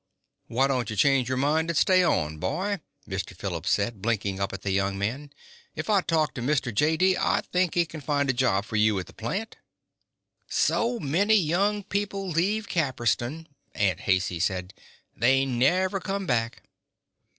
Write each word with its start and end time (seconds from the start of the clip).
"Why 0.47 0.65
don't 0.65 0.89
you 0.89 0.95
change 0.95 1.29
your 1.29 1.37
mind 1.37 1.69
and 1.69 1.77
stay 1.77 2.01
on, 2.03 2.39
boy?" 2.39 2.79
Mr. 3.07 3.37
Phillips 3.37 3.69
said, 3.69 4.01
blinking 4.01 4.39
up 4.39 4.51
at 4.51 4.63
the 4.63 4.71
young 4.71 4.97
man. 4.97 5.31
"If 5.75 5.91
I 5.91 6.01
talk 6.01 6.33
to 6.33 6.41
Mr. 6.41 6.73
J.D., 6.73 7.17
I 7.19 7.41
think 7.41 7.75
he 7.75 7.85
can 7.85 8.01
find 8.01 8.27
a 8.27 8.33
job 8.33 8.65
for 8.65 8.77
you 8.77 8.97
at 8.97 9.05
the 9.05 9.13
plant." 9.13 9.57
"So 10.47 10.99
many 10.99 11.35
young 11.35 11.83
people 11.83 12.27
leave 12.27 12.67
Casperton," 12.67 13.45
Aunt 13.75 13.99
Haicey 13.99 14.39
said. 14.39 14.73
"They 15.15 15.45
never 15.45 15.99
come 15.99 16.25
back." 16.25 16.63